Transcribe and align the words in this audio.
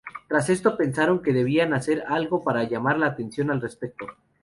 Tras 0.27 0.49
esto 0.49 0.77
pensaron 0.77 1.21
que 1.21 1.31
debían 1.31 1.75
hacer 1.75 2.03
algo 2.07 2.43
para 2.43 2.63
llamar 2.63 2.97
la 2.97 3.05
atención 3.05 3.51
al 3.51 3.61
respecto. 3.61 4.07